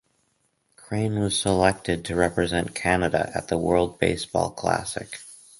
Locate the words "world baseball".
3.59-4.49